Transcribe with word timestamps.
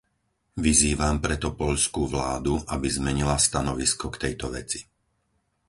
Vyzývam 0.65 1.17
preto 1.25 1.49
poľskú 1.61 2.03
vládu, 2.13 2.53
aby 2.73 2.87
zmenila 2.97 3.35
stanovisko 3.47 4.05
k 4.11 4.17
tejto 4.23 4.45
veci. 4.57 4.79